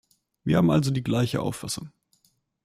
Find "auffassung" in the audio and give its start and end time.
1.41-1.91